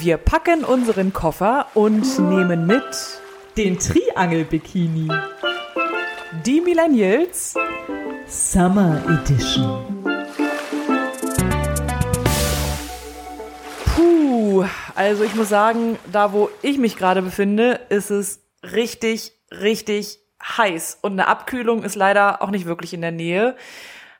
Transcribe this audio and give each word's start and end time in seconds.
Wir 0.00 0.16
packen 0.16 0.64
unseren 0.64 1.12
Koffer 1.12 1.66
und 1.74 2.18
nehmen 2.18 2.66
mit 2.66 2.84
Den 3.56 3.78
Triangel-Bikini. 3.78 5.08
die 6.46 6.60
Millennials. 6.60 7.54
Summer 8.26 9.02
Edition. 9.08 10.04
Puh, 13.96 14.64
also 14.94 15.24
ich 15.24 15.34
muss 15.34 15.48
sagen, 15.48 15.98
da 16.12 16.32
wo 16.32 16.48
ich 16.62 16.78
mich 16.78 16.96
gerade 16.96 17.22
befinde, 17.22 17.80
ist 17.88 18.10
es 18.10 18.44
richtig, 18.62 19.32
richtig 19.50 20.20
heiß. 20.40 20.98
Und 21.02 21.12
eine 21.12 21.26
Abkühlung 21.26 21.82
ist 21.82 21.96
leider 21.96 22.40
auch 22.42 22.50
nicht 22.50 22.66
wirklich 22.66 22.94
in 22.94 23.00
der 23.00 23.12
Nähe. 23.12 23.56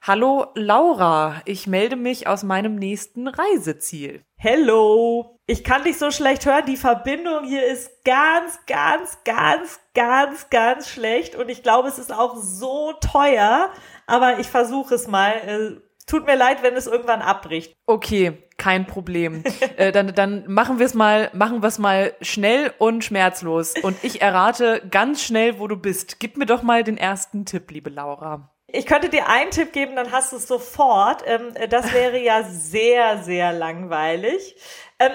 Hallo 0.02 0.46
Laura, 0.54 1.40
ich 1.44 1.66
melde 1.66 1.96
mich 1.96 2.26
aus 2.26 2.42
meinem 2.42 2.74
nächsten 2.76 3.28
Reiseziel. 3.28 4.22
Hello. 4.36 5.37
Ich 5.50 5.64
kann 5.64 5.82
dich 5.82 5.96
so 5.96 6.10
schlecht 6.10 6.44
hören. 6.44 6.66
Die 6.66 6.76
Verbindung 6.76 7.44
hier 7.44 7.66
ist 7.66 8.04
ganz, 8.04 8.60
ganz, 8.66 9.24
ganz, 9.24 9.80
ganz, 9.94 10.50
ganz 10.50 10.90
schlecht. 10.90 11.36
Und 11.36 11.48
ich 11.48 11.62
glaube, 11.62 11.88
es 11.88 11.98
ist 11.98 12.12
auch 12.12 12.36
so 12.36 12.92
teuer. 13.00 13.70
Aber 14.06 14.40
ich 14.40 14.48
versuche 14.48 14.94
es 14.94 15.08
mal. 15.08 15.32
Äh, 15.32 15.80
Tut 16.06 16.26
mir 16.26 16.36
leid, 16.36 16.62
wenn 16.62 16.74
es 16.74 16.86
irgendwann 16.86 17.20
abbricht. 17.20 17.74
Okay, 17.86 18.42
kein 18.56 18.86
Problem. 18.86 19.42
äh, 19.76 19.90
dann, 19.92 20.14
dann 20.14 20.44
machen 20.46 20.78
wir 20.78 20.86
es 20.86 20.94
mal, 20.94 21.30
machen 21.32 21.62
wir 21.62 21.68
es 21.68 21.78
mal 21.78 22.14
schnell 22.22 22.72
und 22.78 23.04
schmerzlos. 23.04 23.74
Und 23.82 24.02
ich 24.02 24.20
errate 24.20 24.82
ganz 24.90 25.22
schnell, 25.22 25.58
wo 25.58 25.66
du 25.66 25.76
bist. 25.76 26.18
Gib 26.18 26.36
mir 26.36 26.46
doch 26.46 26.62
mal 26.62 26.82
den 26.82 26.98
ersten 26.98 27.46
Tipp, 27.46 27.70
liebe 27.70 27.90
Laura. 27.90 28.50
Ich 28.70 28.84
könnte 28.84 29.08
dir 29.08 29.28
einen 29.28 29.50
Tipp 29.50 29.72
geben, 29.72 29.96
dann 29.96 30.12
hast 30.12 30.32
du 30.32 30.36
es 30.36 30.46
sofort. 30.46 31.22
Ähm, 31.26 31.54
das 31.70 31.92
wäre 31.94 32.18
ja 32.22 32.42
sehr, 32.42 33.22
sehr 33.22 33.52
langweilig. 33.52 34.56
Ähm, 34.98 35.12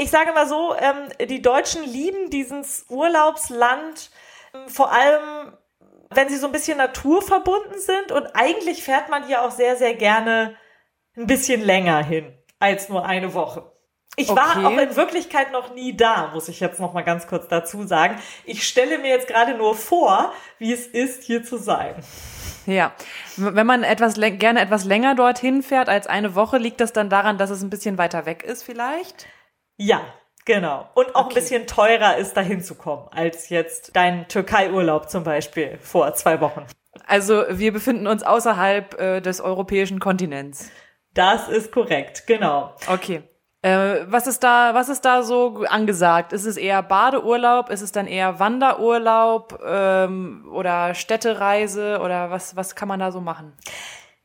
ich 0.00 0.10
sage 0.10 0.32
mal 0.32 0.48
so, 0.48 0.74
ähm, 0.76 1.28
die 1.28 1.42
Deutschen 1.42 1.84
lieben 1.84 2.30
dieses 2.30 2.86
Urlaubsland 2.88 4.10
ähm, 4.54 4.66
vor 4.68 4.90
allem, 4.92 5.52
wenn 6.08 6.28
sie 6.28 6.36
so 6.36 6.46
ein 6.46 6.52
bisschen 6.52 6.78
naturverbunden 6.78 7.78
sind. 7.78 8.10
Und 8.10 8.26
eigentlich 8.34 8.82
fährt 8.82 9.10
man 9.10 9.26
hier 9.26 9.42
auch 9.42 9.50
sehr, 9.50 9.76
sehr 9.76 9.94
gerne 9.94 10.56
ein 11.16 11.26
bisschen 11.26 11.60
länger 11.60 12.02
hin 12.02 12.32
als 12.58 12.88
nur 12.88 13.04
eine 13.04 13.34
Woche. 13.34 13.70
Ich 14.16 14.28
war 14.28 14.56
Okay. 14.56 14.66
auch 14.66 14.78
in 14.78 14.96
Wirklichkeit 14.96 15.52
noch 15.52 15.74
nie 15.74 15.96
da, 15.96 16.30
muss 16.32 16.48
ich 16.48 16.60
jetzt 16.60 16.80
noch 16.80 16.92
mal 16.94 17.02
ganz 17.04 17.26
kurz 17.26 17.46
dazu 17.48 17.86
sagen. 17.86 18.20
Ich 18.44 18.66
stelle 18.66 18.98
mir 18.98 19.08
jetzt 19.10 19.28
gerade 19.28 19.54
nur 19.54 19.74
vor, 19.74 20.32
wie 20.58 20.72
es 20.72 20.86
ist, 20.86 21.22
hier 21.22 21.44
zu 21.44 21.58
sein. 21.58 21.94
Ja, 22.66 22.92
wenn 23.36 23.66
man 23.66 23.82
etwas 23.82 24.14
gerne 24.14 24.60
etwas 24.60 24.84
länger 24.84 25.14
dorthin 25.14 25.62
fährt 25.62 25.88
als 25.88 26.06
eine 26.06 26.34
Woche, 26.34 26.58
liegt 26.58 26.80
das 26.80 26.92
dann 26.92 27.08
daran, 27.08 27.38
dass 27.38 27.50
es 27.50 27.62
ein 27.62 27.70
bisschen 27.70 27.98
weiter 27.98 28.26
weg 28.26 28.42
ist 28.42 28.62
vielleicht? 28.62 29.26
Ja, 29.82 30.02
genau. 30.44 30.90
Und 30.94 31.14
auch 31.16 31.24
Okay. 31.26 31.30
ein 31.30 31.34
bisschen 31.34 31.66
teurer 31.66 32.18
ist, 32.18 32.36
dahin 32.36 32.60
zu 32.62 32.74
kommen, 32.74 33.08
als 33.12 33.48
jetzt 33.48 33.96
dein 33.96 34.28
Türkei-Urlaub 34.28 35.08
zum 35.08 35.24
Beispiel 35.24 35.78
vor 35.78 36.12
zwei 36.12 36.42
Wochen. 36.42 36.66
Also 37.06 37.44
wir 37.48 37.72
befinden 37.72 38.06
uns 38.06 38.22
außerhalb 38.22 39.00
äh, 39.00 39.20
des 39.22 39.40
europäischen 39.40 39.98
Kontinents. 39.98 40.70
Das 41.14 41.48
ist 41.48 41.72
korrekt, 41.72 42.26
genau. 42.26 42.74
Okay. 42.88 43.22
Äh, 43.62 44.00
was 44.06 44.26
ist 44.26 44.42
da, 44.44 44.74
was 44.74 44.90
ist 44.90 45.04
da 45.06 45.22
so 45.22 45.64
angesagt? 45.68 46.34
Ist 46.34 46.44
es 46.44 46.58
eher 46.58 46.82
Badeurlaub? 46.82 47.70
Ist 47.70 47.80
es 47.80 47.90
dann 47.90 48.06
eher 48.06 48.38
Wanderurlaub 48.38 49.60
ähm, 49.66 50.46
oder 50.52 50.94
Städtereise 50.94 52.00
oder 52.00 52.30
was, 52.30 52.54
was 52.54 52.74
kann 52.76 52.88
man 52.88 53.00
da 53.00 53.12
so 53.12 53.20
machen? 53.22 53.54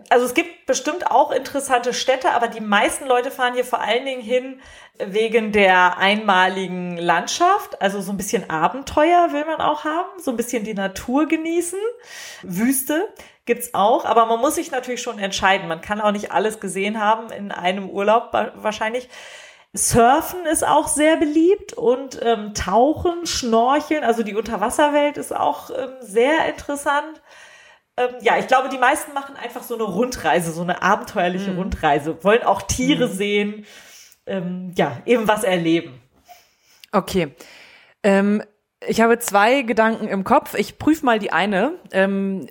Also 0.10 0.26
es 0.26 0.34
gibt 0.34 0.66
bestimmt 0.66 1.10
auch 1.10 1.32
interessante 1.32 1.94
Städte, 1.94 2.32
aber 2.32 2.48
die 2.48 2.62
meisten 2.62 3.08
Leute 3.08 3.32
fahren 3.32 3.54
hier 3.54 3.66
vor 3.66 3.82
allen 3.82 4.06
Dingen 4.06 4.22
hin 4.22 4.62
wegen 4.98 5.52
der 5.52 5.98
einmaligen 5.98 6.98
Landschaft. 6.98 7.82
Also 7.82 8.02
so 8.02 8.12
ein 8.12 8.18
bisschen 8.18 8.50
Abenteuer 8.50 9.34
will 9.34 9.46
man 9.46 9.62
auch 9.62 9.84
haben, 9.84 10.10
so 10.22 10.32
ein 10.32 10.38
bisschen 10.38 10.64
die 10.64 10.74
Natur 10.74 11.28
genießen. 11.28 11.80
Wüste 12.44 13.08
gibt's 13.46 13.74
auch, 13.74 14.06
aber 14.06 14.26
man 14.26 14.40
muss 14.40 14.56
sich 14.56 14.72
natürlich 14.72 15.02
schon 15.02 15.20
entscheiden. 15.20 15.68
Man 15.68 15.82
kann 15.82 16.02
auch 16.02 16.12
nicht 16.12 16.32
alles 16.32 16.60
gesehen 16.60 17.00
haben 17.00 17.32
in 17.32 17.52
einem 17.52 17.90
Urlaub 17.90 18.32
wa- 18.32 18.52
wahrscheinlich. 18.56 19.10
Surfen 19.74 20.46
ist 20.46 20.66
auch 20.66 20.88
sehr 20.88 21.18
beliebt 21.18 21.74
und 21.74 22.20
ähm, 22.24 22.54
Tauchen, 22.54 23.26
Schnorcheln, 23.26 24.06
also 24.06 24.24
die 24.24 24.36
Unterwasserwelt 24.36 25.18
ist 25.18 25.36
auch 25.36 25.70
ähm, 25.70 25.90
sehr 26.00 26.46
interessant. 26.48 27.22
Ähm, 27.98 28.16
ja, 28.22 28.38
ich 28.38 28.48
glaube, 28.48 28.70
die 28.70 28.78
meisten 28.78 29.14
machen 29.14 29.36
einfach 29.38 29.64
so 29.64 29.76
eine 29.76 29.84
Rundreise, 29.84 30.52
so 30.52 30.62
eine 30.62 30.82
abenteuerliche 30.82 31.56
Rundreise, 31.56 32.24
wollen 32.24 32.44
auch 32.44 32.62
Tiere 32.62 33.08
sehen, 33.08 33.66
ähm, 34.26 34.74
ja, 34.76 35.02
eben 35.06 35.28
was 35.28 35.44
erleben. 35.44 36.02
Okay. 36.92 37.34
Ähm, 38.04 38.44
ich 38.86 39.02
habe 39.02 39.20
zwei 39.20 39.62
Gedanken 39.62 40.08
im 40.08 40.24
Kopf. 40.24 40.56
Ich 40.56 40.78
prüfe 40.78 41.06
mal 41.06 41.20
die 41.20 41.32
eine. 41.32 41.74
Ähm, 41.92 42.48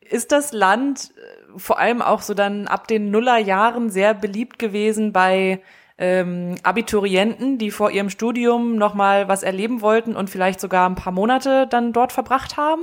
ist 0.00 0.32
das 0.32 0.52
Land 0.52 1.12
äh, 1.16 1.58
vor 1.58 1.78
allem 1.78 2.02
auch 2.02 2.22
so 2.22 2.34
dann 2.34 2.66
ab 2.66 2.88
den 2.88 3.10
Nullerjahren 3.10 3.90
sehr 3.90 4.14
beliebt 4.14 4.58
gewesen 4.58 5.12
bei 5.12 5.60
ähm, 5.98 6.56
Abiturienten, 6.62 7.58
die 7.58 7.70
vor 7.70 7.90
ihrem 7.90 8.10
Studium 8.10 8.76
nochmal 8.76 9.28
was 9.28 9.42
erleben 9.42 9.80
wollten 9.80 10.16
und 10.16 10.30
vielleicht 10.30 10.60
sogar 10.60 10.88
ein 10.88 10.96
paar 10.96 11.12
Monate 11.12 11.66
dann 11.68 11.92
dort 11.92 12.12
verbracht 12.12 12.56
haben? 12.56 12.82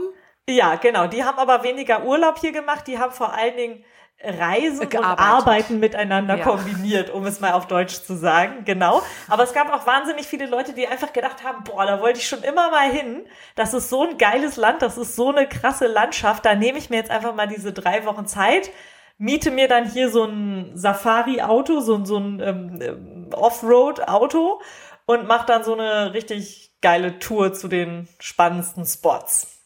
Ja, 0.49 0.75
genau. 0.75 1.07
Die 1.07 1.23
haben 1.23 1.37
aber 1.39 1.63
weniger 1.63 2.03
Urlaub 2.03 2.39
hier 2.39 2.51
gemacht. 2.51 2.87
Die 2.87 2.97
haben 2.99 3.11
vor 3.11 3.33
allen 3.33 3.55
Dingen 3.55 3.85
Reisen 4.23 4.81
und 4.81 4.91
Gearbeitet. 4.91 5.19
Arbeiten 5.25 5.79
miteinander 5.79 6.37
Ja. 6.37 6.43
kombiniert, 6.43 7.09
um 7.09 7.25
es 7.25 7.39
mal 7.39 7.53
auf 7.53 7.65
Deutsch 7.67 8.03
zu 8.03 8.15
sagen. 8.15 8.65
Genau. 8.65 9.01
Aber 9.29 9.43
es 9.43 9.53
gab 9.53 9.73
auch 9.73 9.87
wahnsinnig 9.87 10.27
viele 10.27 10.45
Leute, 10.45 10.73
die 10.73 10.87
einfach 10.87 11.11
gedacht 11.11 11.43
haben, 11.43 11.63
boah, 11.63 11.85
da 11.87 12.01
wollte 12.01 12.19
ich 12.19 12.27
schon 12.27 12.43
immer 12.43 12.69
mal 12.69 12.91
hin. 12.91 13.25
Das 13.55 13.73
ist 13.73 13.89
so 13.89 14.03
ein 14.07 14.17
geiles 14.19 14.57
Land, 14.57 14.81
das 14.83 14.97
ist 14.97 15.15
so 15.15 15.29
eine 15.29 15.47
krasse 15.47 15.87
Landschaft. 15.87 16.45
Da 16.45 16.53
nehme 16.53 16.77
ich 16.77 16.89
mir 16.91 16.97
jetzt 16.97 17.09
einfach 17.09 17.33
mal 17.33 17.47
diese 17.47 17.73
drei 17.73 18.05
Wochen 18.05 18.27
Zeit, 18.27 18.69
miete 19.17 19.49
mir 19.49 19.67
dann 19.67 19.89
hier 19.89 20.09
so 20.09 20.25
ein 20.25 20.71
Safari-Auto, 20.75 21.79
so, 21.79 21.95
ein- 21.95 22.05
so 22.05 22.17
ein 22.17 22.39
ähm, 22.41 22.79
ähm, 22.81 23.29
Offroad-Auto 23.33 24.61
und 25.07 25.27
mache 25.27 25.45
dann 25.47 25.63
so 25.63 25.73
eine 25.73 26.13
richtig 26.13 26.73
geile 26.81 27.17
Tour 27.19 27.53
zu 27.53 27.67
den 27.67 28.07
spannendsten 28.19 28.85
Spots. 28.85 29.60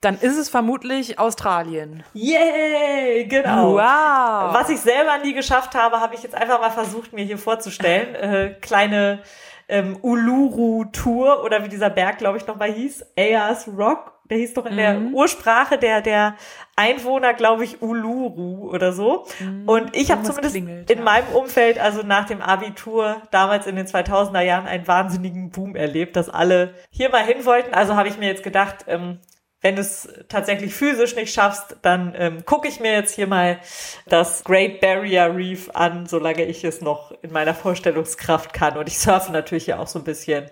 Dann 0.00 0.14
ist 0.14 0.36
es 0.38 0.48
vermutlich 0.48 1.18
Australien. 1.18 2.04
Yay, 2.14 3.26
genau. 3.26 3.74
Wow. 3.74 4.54
Was 4.54 4.68
ich 4.68 4.78
selber 4.78 5.18
nie 5.18 5.34
geschafft 5.34 5.74
habe, 5.74 6.00
habe 6.00 6.14
ich 6.14 6.22
jetzt 6.22 6.36
einfach 6.36 6.60
mal 6.60 6.70
versucht, 6.70 7.12
mir 7.12 7.24
hier 7.24 7.38
vorzustellen. 7.38 8.14
Äh, 8.28 8.54
kleine 8.60 9.22
ähm, 9.68 9.96
Uluru-Tour 10.02 11.44
oder 11.44 11.64
wie 11.64 11.68
dieser 11.68 11.88
Berg, 11.88 12.18
glaube 12.18 12.36
ich, 12.36 12.46
nochmal 12.46 12.72
hieß. 12.72 13.04
Ayers 13.16 13.68
Rock. 13.68 14.12
Der 14.30 14.38
hieß 14.38 14.54
doch 14.54 14.66
in 14.66 14.76
der 14.76 15.00
Ursprache 15.12 15.78
der, 15.78 16.02
der 16.02 16.34
Einwohner, 16.76 17.32
glaube 17.32 17.64
ich, 17.64 17.80
Uluru 17.80 18.70
oder 18.70 18.92
so. 18.92 19.24
Und 19.66 19.96
ich 19.96 20.10
habe 20.10 20.22
zumindest 20.22 20.54
klingelt, 20.54 20.90
in 20.90 20.98
ja. 20.98 21.04
meinem 21.04 21.28
Umfeld, 21.28 21.78
also 21.78 22.02
nach 22.02 22.26
dem 22.26 22.42
Abitur, 22.42 23.22
damals 23.30 23.66
in 23.66 23.76
den 23.76 23.86
2000er 23.86 24.42
Jahren, 24.42 24.66
einen 24.66 24.86
wahnsinnigen 24.86 25.50
Boom 25.50 25.74
erlebt, 25.74 26.16
dass 26.16 26.28
alle 26.28 26.74
hier 26.90 27.08
mal 27.08 27.24
hin 27.24 27.46
wollten. 27.46 27.72
Also 27.72 27.96
habe 27.96 28.08
ich 28.08 28.18
mir 28.18 28.26
jetzt 28.26 28.42
gedacht, 28.42 28.84
ähm, 28.86 29.18
wenn 29.68 29.76
du 29.76 29.82
es 29.82 30.08
tatsächlich 30.30 30.72
physisch 30.72 31.14
nicht 31.14 31.30
schaffst, 31.30 31.76
dann 31.82 32.14
ähm, 32.16 32.46
gucke 32.46 32.66
ich 32.66 32.80
mir 32.80 32.92
jetzt 32.92 33.14
hier 33.14 33.26
mal 33.26 33.58
das 34.06 34.42
Great 34.42 34.80
Barrier 34.80 35.36
Reef 35.36 35.68
an, 35.74 36.06
solange 36.06 36.46
ich 36.46 36.64
es 36.64 36.80
noch 36.80 37.12
in 37.20 37.32
meiner 37.32 37.52
Vorstellungskraft 37.52 38.54
kann. 38.54 38.78
Und 38.78 38.88
ich 38.88 38.98
surfe 38.98 39.30
natürlich 39.30 39.66
ja 39.66 39.78
auch 39.78 39.86
so 39.86 39.98
ein 39.98 40.06
bisschen. 40.06 40.46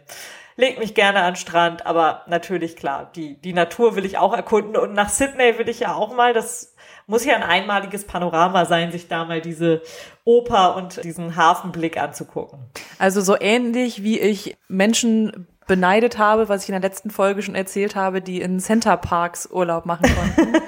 Leg 0.56 0.78
mich 0.78 0.94
gerne 0.94 1.22
an 1.22 1.34
Strand, 1.34 1.86
aber 1.86 2.24
natürlich 2.26 2.76
klar, 2.76 3.10
die, 3.16 3.40
die 3.40 3.54
Natur 3.54 3.96
will 3.96 4.04
ich 4.04 4.18
auch 4.18 4.34
erkunden 4.34 4.76
und 4.76 4.92
nach 4.92 5.08
Sydney 5.08 5.58
will 5.58 5.68
ich 5.70 5.80
ja 5.80 5.94
auch 5.94 6.14
mal, 6.14 6.34
das 6.34 6.74
muss 7.06 7.24
ja 7.24 7.36
ein 7.36 7.42
einmaliges 7.42 8.04
Panorama 8.04 8.66
sein, 8.66 8.92
sich 8.92 9.08
da 9.08 9.24
mal 9.24 9.40
diese 9.40 9.80
Oper 10.24 10.76
und 10.76 11.02
diesen 11.04 11.36
Hafenblick 11.36 11.96
anzugucken. 11.96 12.58
Also 12.98 13.22
so 13.22 13.34
ähnlich 13.40 14.02
wie 14.02 14.20
ich 14.20 14.58
Menschen 14.68 15.46
beneidet 15.66 16.18
habe, 16.18 16.48
was 16.48 16.62
ich 16.62 16.68
in 16.68 16.80
der 16.80 16.88
letzten 16.88 17.10
Folge 17.10 17.42
schon 17.42 17.54
erzählt 17.54 17.96
habe, 17.96 18.22
die 18.22 18.40
in 18.40 18.60
Center 18.60 18.96
Parks 18.96 19.48
Urlaub 19.50 19.86
machen 19.86 20.08
konnten, 20.14 20.62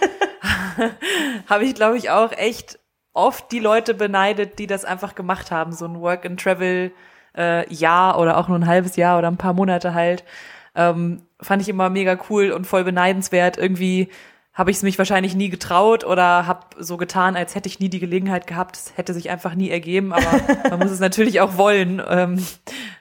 habe 1.47 1.65
ich, 1.65 1.75
glaube 1.75 1.97
ich, 1.97 2.11
auch 2.11 2.33
echt 2.33 2.79
oft 3.13 3.51
die 3.51 3.59
Leute 3.59 3.95
beneidet, 3.95 4.59
die 4.59 4.67
das 4.67 4.85
einfach 4.85 5.15
gemacht 5.15 5.51
haben, 5.51 5.73
so 5.73 5.87
ein 5.87 6.01
Work 6.01 6.25
and 6.27 6.41
Travel 6.41 6.93
äh, 7.37 7.73
Jahr 7.73 8.19
oder 8.19 8.37
auch 8.37 8.49
nur 8.49 8.59
ein 8.59 8.67
halbes 8.67 8.97
Jahr 8.97 9.19
oder 9.19 9.29
ein 9.29 9.37
paar 9.37 9.55
Monate 9.55 9.95
halt. 9.95 10.25
Ähm, 10.75 11.23
fand 11.41 11.63
ich 11.63 11.69
immer 11.69 11.91
mega 11.91 12.19
cool 12.31 12.51
und 12.53 12.67
voll 12.67 12.85
beneidenswert. 12.85 13.59
Irgendwie 13.59 14.09
habe 14.55 14.71
ich 14.71 14.79
es 14.79 14.83
mich 14.83 14.99
wahrscheinlich 14.99 15.37
nie 15.37 15.51
getraut 15.51 16.05
oder 16.05 16.47
habe 16.47 16.67
so 16.79 16.97
getan, 16.97 17.37
als 17.37 17.55
hätte 17.55 17.69
ich 17.69 17.79
nie 17.79 17.89
die 17.89 18.01
Gelegenheit 18.01 18.47
gehabt. 18.47 18.77
Es 18.77 18.93
hätte 18.97 19.15
sich 19.15 19.31
einfach 19.31 19.55
nie 19.55 19.71
ergeben, 19.71 20.13
aber 20.13 20.41
man 20.71 20.81
muss 20.81 20.91
es 20.91 21.01
natürlich 21.01 21.41
auch 21.41 21.57
wollen, 21.57 22.03
ähm, 22.09 22.45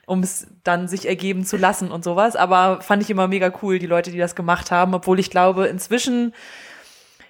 um 0.07 0.23
es 0.23 0.47
dann 0.63 0.87
sich 0.87 1.07
ergeben 1.07 1.45
zu 1.45 1.57
lassen 1.57 1.91
und 1.91 2.03
sowas. 2.03 2.35
Aber 2.35 2.81
fand 2.81 3.03
ich 3.03 3.09
immer 3.09 3.27
mega 3.27 3.51
cool, 3.61 3.77
die 3.77 3.85
Leute, 3.85 4.09
die 4.09 4.17
das 4.17 4.35
gemacht 4.35 4.71
haben, 4.71 4.95
obwohl 4.95 5.19
ich 5.19 5.29
glaube, 5.29 5.67
inzwischen 5.67 6.33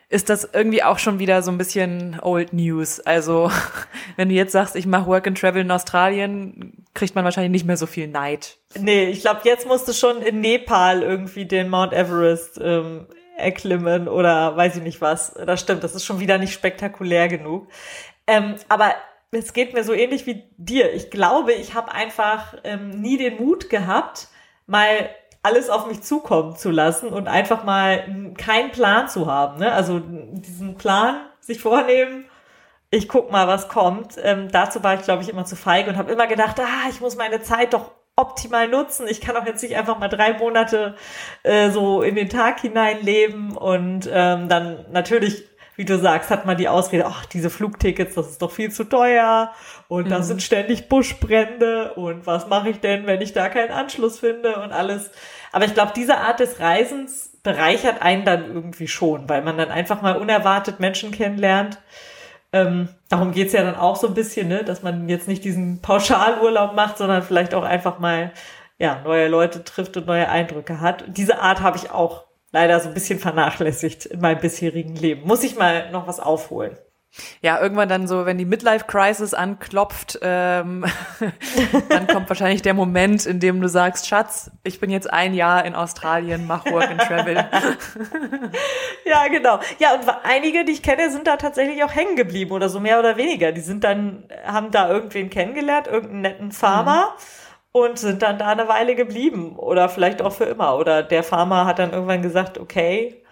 ist 0.09 0.29
das 0.29 0.47
irgendwie 0.53 0.83
auch 0.83 0.99
schon 0.99 1.19
wieder 1.19 1.41
so 1.41 1.51
ein 1.51 1.57
bisschen 1.57 2.19
Old 2.21 2.53
News. 2.53 2.99
Also 2.99 3.51
wenn 4.15 4.29
du 4.29 4.35
jetzt 4.35 4.51
sagst, 4.51 4.75
ich 4.75 4.85
mache 4.85 5.07
Work 5.07 5.27
and 5.27 5.39
Travel 5.39 5.63
in 5.63 5.71
Australien, 5.71 6.85
kriegt 6.93 7.15
man 7.15 7.25
wahrscheinlich 7.25 7.51
nicht 7.51 7.65
mehr 7.65 7.77
so 7.77 7.87
viel 7.87 8.07
Neid. 8.07 8.57
Nee, 8.79 9.05
ich 9.05 9.21
glaube, 9.21 9.41
jetzt 9.43 9.67
musst 9.67 9.87
du 9.87 9.93
schon 9.93 10.21
in 10.21 10.39
Nepal 10.39 11.01
irgendwie 11.01 11.45
den 11.45 11.69
Mount 11.69 11.93
Everest 11.93 12.59
ähm, 12.63 13.07
erklimmen 13.37 14.07
oder 14.07 14.55
weiß 14.55 14.77
ich 14.77 14.83
nicht 14.83 15.01
was. 15.01 15.33
Das 15.33 15.59
stimmt, 15.59 15.83
das 15.83 15.95
ist 15.95 16.05
schon 16.05 16.19
wieder 16.19 16.37
nicht 16.37 16.53
spektakulär 16.53 17.27
genug. 17.27 17.67
Ähm, 18.27 18.55
aber 18.69 18.93
es 19.31 19.53
geht 19.53 19.73
mir 19.73 19.83
so 19.83 19.93
ähnlich 19.93 20.25
wie 20.25 20.43
dir. 20.57 20.93
Ich 20.93 21.09
glaube, 21.11 21.53
ich 21.53 21.73
habe 21.73 21.91
einfach 21.91 22.55
ähm, 22.63 22.89
nie 23.01 23.17
den 23.17 23.37
Mut 23.37 23.69
gehabt, 23.69 24.27
mal 24.65 25.09
alles 25.43 25.69
auf 25.69 25.87
mich 25.87 26.01
zukommen 26.01 26.55
zu 26.55 26.71
lassen 26.71 27.09
und 27.09 27.27
einfach 27.27 27.63
mal 27.63 28.33
keinen 28.37 28.71
Plan 28.71 29.07
zu 29.07 29.27
haben. 29.27 29.59
Ne? 29.59 29.71
Also 29.71 29.99
diesen 29.99 30.75
Plan 30.75 31.21
sich 31.39 31.61
vornehmen, 31.61 32.25
ich 32.89 33.07
guck 33.09 33.31
mal, 33.31 33.47
was 33.47 33.67
kommt. 33.67 34.15
Ähm, 34.21 34.49
dazu 34.51 34.83
war 34.83 34.95
ich, 34.95 35.01
glaube 35.01 35.23
ich, 35.23 35.29
immer 35.29 35.45
zu 35.45 35.55
feige 35.55 35.89
und 35.89 35.97
habe 35.97 36.11
immer 36.11 36.27
gedacht, 36.27 36.59
ah, 36.59 36.89
ich 36.89 37.01
muss 37.01 37.17
meine 37.17 37.41
Zeit 37.41 37.73
doch 37.73 37.91
optimal 38.15 38.67
nutzen. 38.67 39.07
Ich 39.07 39.21
kann 39.21 39.37
auch 39.37 39.45
jetzt 39.45 39.61
nicht 39.61 39.75
einfach 39.75 39.99
mal 39.99 40.07
drei 40.07 40.33
Monate 40.33 40.95
äh, 41.43 41.69
so 41.69 42.01
in 42.01 42.15
den 42.15 42.29
Tag 42.29 42.59
hinein 42.61 43.01
leben 43.01 43.55
und 43.55 44.09
ähm, 44.11 44.49
dann 44.49 44.85
natürlich 44.91 45.45
wie 45.77 45.85
du 45.85 45.97
sagst, 45.97 46.31
hat 46.31 46.45
man 46.45 46.57
die 46.57 46.67
Ausrede, 46.67 47.05
ach, 47.05 47.25
diese 47.27 47.51
Flugtickets, 47.51 48.15
das 48.15 48.31
ist 48.31 48.41
doch 48.41 48.51
viel 48.51 48.71
zu 48.71 48.83
teuer 48.83 49.51
und 49.87 50.05
mhm. 50.05 50.09
da 50.09 50.23
sind 50.23 50.41
ständig 50.41 50.89
Buschbrände 50.89 51.93
und 51.93 52.25
was 52.25 52.47
mache 52.47 52.69
ich 52.69 52.79
denn, 52.79 53.05
wenn 53.05 53.21
ich 53.21 53.31
da 53.31 53.47
keinen 53.47 53.71
Anschluss 53.71 54.19
finde 54.19 54.59
und 54.61 54.71
alles. 54.71 55.11
Aber 55.51 55.65
ich 55.65 55.75
glaube, 55.75 55.93
diese 55.95 56.17
Art 56.17 56.39
des 56.39 56.59
Reisens 56.59 57.31
bereichert 57.43 58.01
einen 58.01 58.25
dann 58.25 58.51
irgendwie 58.53 58.87
schon, 58.87 59.29
weil 59.29 59.43
man 59.43 59.57
dann 59.57 59.69
einfach 59.69 60.01
mal 60.01 60.17
unerwartet 60.17 60.79
Menschen 60.79 61.11
kennenlernt. 61.11 61.77
Ähm, 62.51 62.89
darum 63.09 63.31
geht's 63.31 63.53
ja 63.53 63.63
dann 63.63 63.75
auch 63.75 63.97
so 63.97 64.07
ein 64.07 64.15
bisschen, 64.15 64.47
ne, 64.47 64.63
dass 64.63 64.81
man 64.81 65.07
jetzt 65.07 65.27
nicht 65.27 65.43
diesen 65.43 65.81
Pauschalurlaub 65.81 66.73
macht, 66.73 66.97
sondern 66.97 67.21
vielleicht 67.21 67.53
auch 67.53 67.63
einfach 67.63 67.99
mal 67.99 68.31
ja, 68.79 69.01
neue 69.03 69.27
Leute 69.27 69.63
trifft 69.63 69.95
und 69.95 70.07
neue 70.07 70.29
Eindrücke 70.29 70.81
hat. 70.81 71.03
diese 71.07 71.39
Art 71.39 71.61
habe 71.61 71.77
ich 71.77 71.91
auch 71.91 72.26
leider 72.51 72.79
so 72.79 72.89
ein 72.89 72.93
bisschen 72.93 73.19
vernachlässigt 73.19 74.05
in 74.05 74.21
meinem 74.21 74.39
bisherigen 74.39 74.95
Leben. 74.95 75.27
Muss 75.27 75.43
ich 75.43 75.55
mal 75.57 75.91
noch 75.91 76.07
was 76.07 76.19
aufholen. 76.19 76.77
Ja, 77.41 77.59
irgendwann 77.59 77.89
dann 77.89 78.07
so, 78.07 78.25
wenn 78.25 78.37
die 78.37 78.45
Midlife-Crisis 78.45 79.33
anklopft, 79.33 80.19
ähm, 80.21 80.85
dann 81.89 82.05
kommt 82.05 82.29
wahrscheinlich 82.29 82.61
der 82.61 82.73
Moment, 82.73 83.25
in 83.25 83.39
dem 83.39 83.61
du 83.61 83.69
sagst, 83.69 84.07
Schatz, 84.07 84.51
ich 84.63 84.79
bin 84.79 84.89
jetzt 84.91 85.11
ein 85.11 85.33
Jahr 85.33 85.65
in 85.65 85.73
Australien, 85.73 86.45
mach 86.45 86.65
Work 86.65 86.91
and 86.91 87.01
Travel. 87.01 87.35
ja, 89.05 89.27
genau. 89.29 89.59
Ja, 89.79 89.95
und 89.95 90.03
einige, 90.23 90.65
die 90.65 90.73
ich 90.73 90.83
kenne, 90.83 91.09
sind 91.09 91.27
da 91.27 91.37
tatsächlich 91.37 91.83
auch 91.83 91.95
hängen 91.95 92.17
geblieben 92.17 92.51
oder 92.51 92.69
so 92.69 92.79
mehr 92.79 92.99
oder 92.99 93.17
weniger. 93.17 93.51
Die 93.51 93.61
sind 93.61 93.83
dann, 93.83 94.27
haben 94.45 94.71
da 94.71 94.89
irgendwen 94.89 95.29
kennengelernt, 95.29 95.87
irgendeinen 95.87 96.21
netten 96.21 96.51
Farmer. 96.51 97.13
Mhm 97.15 97.47
und 97.85 97.99
sind 97.99 98.21
dann 98.21 98.39
da 98.39 98.47
eine 98.47 98.67
Weile 98.67 98.95
geblieben 98.95 99.55
oder 99.57 99.89
vielleicht 99.89 100.21
auch 100.21 100.33
für 100.33 100.45
immer. 100.45 100.77
Oder 100.77 101.03
der 101.03 101.23
Farmer 101.23 101.65
hat 101.65 101.79
dann 101.79 101.91
irgendwann 101.91 102.21
gesagt, 102.21 102.57
okay, 102.57 103.23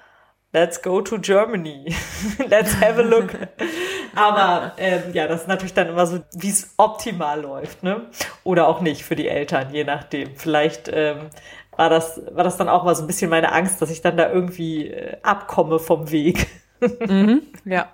let's 0.56 0.82
go 0.82 1.02
to 1.02 1.20
Germany, 1.20 1.94
let's 2.48 2.80
have 2.80 3.00
a 3.00 3.04
look. 3.04 3.32
Aber 4.16 4.72
ähm, 4.78 5.04
ja, 5.14 5.28
das 5.28 5.42
ist 5.42 5.48
natürlich 5.48 5.74
dann 5.74 5.90
immer 5.90 6.08
so, 6.08 6.20
wie 6.34 6.50
es 6.50 6.74
optimal 6.78 7.42
läuft, 7.42 7.84
ne? 7.84 8.08
Oder 8.44 8.68
auch 8.68 8.80
nicht 8.80 9.04
für 9.04 9.16
die 9.16 9.28
Eltern, 9.28 9.74
je 9.74 9.84
nachdem. 9.84 10.36
Vielleicht 10.36 10.90
ähm, 10.92 11.30
war 11.76 11.90
das 11.90 12.22
war 12.32 12.46
das 12.46 12.56
dann 12.56 12.70
auch 12.70 12.86
mal 12.86 12.96
so 12.96 13.04
ein 13.04 13.08
bisschen 13.08 13.30
meine 13.30 13.52
Angst, 13.52 13.82
dass 13.82 13.92
ich 13.92 14.02
dann 14.02 14.16
da 14.16 14.32
irgendwie 14.32 14.88
äh, 14.88 15.18
abkomme 15.22 15.80
vom 15.80 16.12
Weg. 16.12 16.48
mhm, 16.80 17.42
ja, 17.66 17.90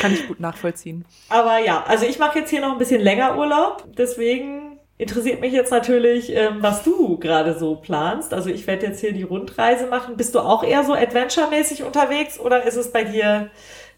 kann 0.00 0.12
ich 0.12 0.26
gut 0.28 0.40
nachvollziehen. 0.40 1.04
Aber 1.28 1.58
ja, 1.58 1.84
also 1.86 2.04
ich 2.04 2.18
mache 2.18 2.38
jetzt 2.38 2.50
hier 2.50 2.60
noch 2.60 2.72
ein 2.72 2.78
bisschen 2.78 3.00
länger 3.00 3.38
Urlaub, 3.38 3.84
deswegen 3.96 4.71
interessiert 5.02 5.40
mich 5.40 5.52
jetzt 5.52 5.70
natürlich, 5.70 6.34
ähm, 6.34 6.58
was 6.60 6.82
du 6.84 7.18
gerade 7.18 7.58
so 7.58 7.76
planst. 7.76 8.32
Also 8.32 8.50
ich 8.50 8.66
werde 8.66 8.86
jetzt 8.86 9.00
hier 9.00 9.12
die 9.12 9.24
Rundreise 9.24 9.86
machen. 9.86 10.16
Bist 10.16 10.34
du 10.34 10.40
auch 10.40 10.62
eher 10.62 10.84
so 10.84 10.94
adventure-mäßig 10.94 11.82
unterwegs 11.82 12.38
oder 12.38 12.64
ist 12.64 12.76
es 12.76 12.92
bei 12.92 13.04
dir 13.04 13.50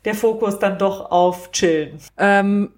der 0.04 0.14
Fokus 0.14 0.58
dann 0.58 0.78
doch 0.78 1.10
auf 1.10 1.52
Chillen? 1.52 1.98
Ähm, 2.16 2.72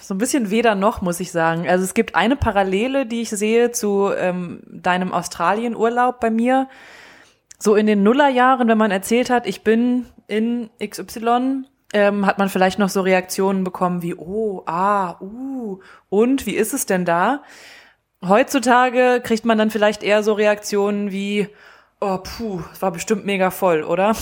so 0.00 0.14
ein 0.14 0.18
bisschen 0.18 0.50
weder 0.50 0.74
noch, 0.74 1.02
muss 1.02 1.20
ich 1.20 1.30
sagen. 1.30 1.68
Also 1.68 1.84
es 1.84 1.94
gibt 1.94 2.14
eine 2.14 2.36
Parallele, 2.36 3.06
die 3.06 3.22
ich 3.22 3.30
sehe 3.30 3.70
zu 3.70 4.10
ähm, 4.16 4.62
deinem 4.66 5.12
Australien-Urlaub 5.12 6.20
bei 6.20 6.30
mir. 6.30 6.68
So 7.60 7.74
in 7.74 7.86
den 7.86 8.02
Nullerjahren, 8.02 8.68
wenn 8.68 8.78
man 8.78 8.90
erzählt 8.90 9.30
hat, 9.30 9.46
ich 9.46 9.62
bin 9.62 10.06
in 10.26 10.70
XY, 10.84 11.64
ähm, 11.92 12.26
hat 12.26 12.38
man 12.38 12.48
vielleicht 12.48 12.78
noch 12.78 12.88
so 12.88 13.00
Reaktionen 13.00 13.64
bekommen 13.64 14.02
wie, 14.02 14.14
oh, 14.14 14.62
ah, 14.66 15.16
uh, 15.20 15.80
und 16.10 16.46
wie 16.46 16.56
ist 16.56 16.74
es 16.74 16.86
denn 16.86 17.04
da? 17.04 17.42
Heutzutage 18.26 19.20
kriegt 19.22 19.44
man 19.44 19.58
dann 19.58 19.70
vielleicht 19.70 20.02
eher 20.02 20.22
so 20.22 20.32
Reaktionen 20.32 21.12
wie, 21.12 21.48
oh, 22.00 22.18
puh, 22.18 22.62
war 22.80 22.90
bestimmt 22.90 23.24
mega 23.24 23.50
voll, 23.50 23.82
oder? 23.82 24.14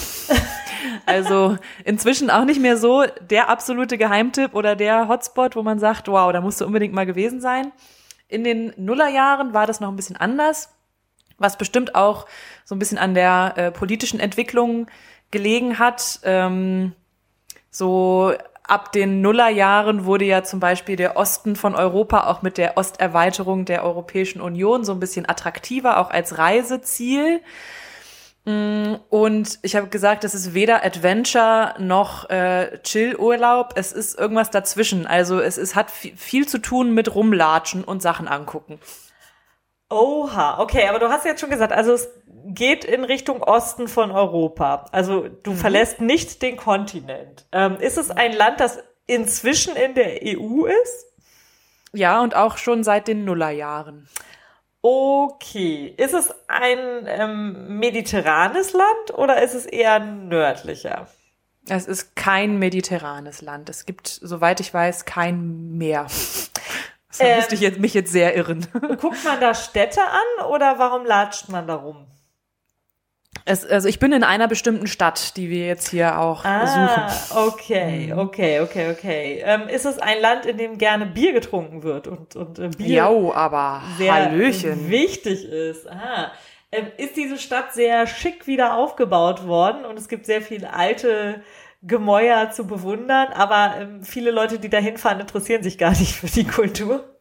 also 1.07 1.57
inzwischen 1.85 2.31
auch 2.31 2.45
nicht 2.45 2.61
mehr 2.61 2.77
so 2.77 3.05
der 3.31 3.49
absolute 3.49 3.99
Geheimtipp 3.99 4.55
oder 4.55 4.77
der 4.77 5.09
Hotspot, 5.09 5.57
wo 5.57 5.62
man 5.62 5.79
sagt, 5.79 6.09
wow, 6.09 6.33
da 6.33 6.41
musst 6.41 6.61
du 6.61 6.67
unbedingt 6.67 6.95
mal 6.95 7.07
gewesen 7.07 7.41
sein. 7.41 7.73
In 8.29 8.45
den 8.45 8.73
Nullerjahren 8.77 9.55
war 9.55 9.67
das 9.67 9.81
noch 9.81 9.89
ein 9.89 9.97
bisschen 9.97 10.17
anders, 10.17 10.71
was 11.39 11.59
bestimmt 11.59 11.95
auch 11.95 12.27
so 12.65 12.75
ein 12.75 12.79
bisschen 12.79 12.99
an 12.99 13.15
der 13.15 13.55
äh, 13.57 13.71
politischen 13.71 14.21
Entwicklung 14.21 14.89
gelegen 15.31 15.79
hat. 15.79 16.21
Ähm, 16.25 16.93
so 17.76 18.32
ab 18.62 18.93
den 18.93 19.20
Nullerjahren 19.20 20.06
wurde 20.06 20.25
ja 20.25 20.43
zum 20.43 20.61
Beispiel 20.61 20.96
der 20.96 21.17
Osten 21.17 21.56
von 21.56 21.75
Europa 21.75 22.26
auch 22.26 22.40
mit 22.40 22.56
der 22.56 22.78
Osterweiterung 22.78 23.67
der 23.67 23.84
Europäischen 23.84 24.40
Union 24.40 24.82
so 24.82 24.93
ein 24.93 25.00
bisschen 25.00 25.28
attraktiver, 25.28 25.99
auch 25.99 26.11
als 26.11 26.38
Reiseziel. 26.38 27.43
Mm, 28.46 28.94
und 29.11 29.58
ich 29.61 29.76
habe 29.76 29.88
gesagt, 29.88 30.25
es 30.25 30.34
ist 30.34 30.55
weder 30.55 30.87
Adventure 30.87 31.75
noch 31.78 32.31
äh, 32.31 32.78
Chill-Urlaub. 32.82 33.75
Es 33.76 33.93
ist 33.93 34.19
irgendwas 34.19 34.50
dazwischen. 34.50 35.06
Also 35.06 35.38
es, 35.40 35.58
es 35.58 35.75
hat 35.75 35.90
viel 35.90 36.49
zu 36.49 36.58
tun 36.58 36.94
mit 36.94 37.14
Rumlatschen 37.14 37.84
und 37.84 38.00
Sachen 38.00 38.26
angucken. 38.26 38.81
Oha, 39.88 40.59
okay, 40.61 40.88
aber 40.88 40.99
du 40.99 41.09
hast 41.09 41.25
jetzt 41.25 41.41
schon 41.41 41.50
gesagt, 41.50 41.73
also 41.73 41.93
es 41.93 42.09
geht 42.47 42.85
in 42.85 43.05
Richtung 43.05 43.43
Osten 43.43 43.88
von 43.88 44.11
Europa. 44.11 44.87
Also 44.93 45.29
du 45.29 45.53
mhm. 45.53 45.56
verlässt 45.56 46.00
nicht 46.00 46.43
den 46.43 46.56
Kontinent. 46.56 47.47
Ähm, 47.53 47.77
ist 47.77 47.99
es 47.99 48.11
ein 48.11 48.33
Land, 48.33 48.61
das 48.61 48.79
inzwischen 49.06 49.77
in 49.77 49.94
der 49.94 50.21
EU 50.25 50.67
ist? 50.67 51.06
Ja, 51.93 52.21
und 52.21 52.35
auch 52.35 52.56
schon 52.56 52.85
seit 52.85 53.09
den 53.09 53.25
Nullerjahren. 53.25 54.09
Okay. 54.83 55.95
Ist 55.97 56.14
es 56.14 56.35
ein 56.49 57.07
ähm, 57.07 57.78
mediterranes 57.78 58.73
Land 58.73 59.14
oder 59.14 59.43
ist 59.43 59.55
es 59.55 59.66
eher 59.66 59.99
nördlicher? 60.00 61.09
Es 61.69 61.87
ist 61.87 62.14
kein 62.14 62.59
mediterranes 62.59 63.43
Land. 63.43 63.69
Es 63.69 63.87
gibt, 63.87 64.07
soweit 64.07 64.61
ich 64.61 64.73
weiß, 64.73 65.05
kein 65.05 65.76
Meer. 65.76 66.07
Das 67.09 67.21
ähm, 67.21 67.37
müsste 67.37 67.55
ich 67.55 67.61
jetzt, 67.61 67.79
mich 67.79 67.95
jetzt 67.95 68.13
sehr 68.13 68.37
irren. 68.37 68.67
Guckt 69.01 69.25
man 69.25 69.41
da 69.41 69.55
Städte 69.55 70.01
an 70.03 70.47
oder 70.47 70.79
warum 70.79 71.05
latscht 71.05 71.49
man 71.49 71.67
da 71.67 71.75
rum? 71.77 72.07
Es, 73.45 73.65
also 73.65 73.89
ich 73.89 74.01
bin 74.01 74.13
in 74.13 74.25
einer 74.25 74.49
bestimmten 74.49 74.89
Stadt, 74.89 75.37
die 75.37 75.51
wir 75.51 75.67
jetzt 75.67 75.89
hier 75.91 76.19
auch 76.19 76.45
ah, 76.45 76.67
suchen. 76.67 77.47
Okay, 77.49 78.13
mhm. 78.13 78.19
okay, 78.19 78.61
okay, 78.61 78.91
okay. 78.91 79.43
Ähm, 79.45 79.69
ist 79.69 79.85
es 79.85 79.99
ein 79.99 80.21
Land, 80.21 80.47
in 80.47 80.59
dem 80.59 80.79
gerne 80.79 81.07
Bier 81.07 81.33
getrunken 81.33 81.85
wird 81.85 82.09
und, 82.09 82.35
und 82.35 82.59
äh, 82.59 82.69
Bier 82.77 82.89
ja, 82.89 83.09
aber 83.09 83.83
sehr 83.99 84.15
Hallöchen. 84.15 84.91
wichtig 84.91 85.45
ist? 85.45 85.89
Ah. 85.89 86.33
Ähm, 86.73 86.89
ist 86.97 87.17
diese 87.17 87.39
Stadt 87.39 87.73
sehr 87.73 88.09
schick 88.09 88.49
wieder 88.49 88.77
aufgebaut 88.77 89.47
worden 89.47 89.85
und 89.85 89.97
es 89.97 90.09
gibt 90.09 90.27
sehr 90.27 90.43
viele 90.43 90.73
alte 90.73 91.43
Gemäuer 91.83 92.50
zu 92.50 92.66
bewundern, 92.66 93.28
aber 93.33 93.80
ähm, 93.80 94.02
viele 94.02 94.30
Leute, 94.30 94.59
die 94.59 94.68
da 94.68 94.78
hinfahren, 94.78 95.21
interessieren 95.21 95.62
sich 95.62 95.78
gar 95.78 95.90
nicht 95.90 96.14
für 96.14 96.26
die 96.26 96.47
Kultur. 96.47 97.16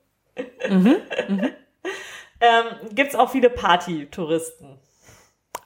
Mhm, 0.69 0.97
mhm. 1.27 1.49
ähm, 2.39 2.65
Gibt 2.91 3.09
es 3.09 3.15
auch 3.15 3.31
viele 3.31 3.49
Partytouristen? 3.49 4.79